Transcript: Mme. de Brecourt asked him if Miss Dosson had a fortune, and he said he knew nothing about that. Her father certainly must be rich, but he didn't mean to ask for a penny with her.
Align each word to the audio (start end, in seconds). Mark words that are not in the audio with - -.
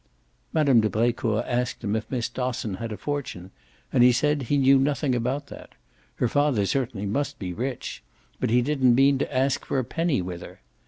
Mme. 0.51 0.79
de 0.79 0.89
Brecourt 0.89 1.45
asked 1.45 1.83
him 1.83 1.95
if 1.95 2.09
Miss 2.09 2.27
Dosson 2.27 2.77
had 2.77 2.91
a 2.91 2.97
fortune, 2.97 3.51
and 3.93 4.01
he 4.01 4.11
said 4.11 4.41
he 4.41 4.57
knew 4.57 4.79
nothing 4.79 5.13
about 5.13 5.45
that. 5.45 5.73
Her 6.15 6.27
father 6.27 6.65
certainly 6.65 7.05
must 7.05 7.37
be 7.37 7.53
rich, 7.53 8.01
but 8.39 8.49
he 8.49 8.63
didn't 8.63 8.95
mean 8.95 9.19
to 9.19 9.31
ask 9.31 9.63
for 9.63 9.77
a 9.77 9.83
penny 9.85 10.19
with 10.19 10.41
her. 10.41 10.61